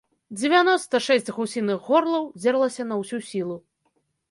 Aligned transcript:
Дзевяноста 0.37 1.01
шэсць 1.07 1.29
гусіных 1.35 1.77
горлаў 1.91 2.25
дзерлася 2.41 2.89
на 2.95 2.99
ўсю 3.05 3.23
сілу. 3.31 3.61